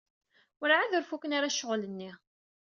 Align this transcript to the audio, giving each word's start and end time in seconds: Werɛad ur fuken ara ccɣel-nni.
Werɛad 0.59 0.91
ur 0.97 1.05
fuken 1.09 1.35
ara 1.37 1.53
ccɣel-nni. 1.55 2.11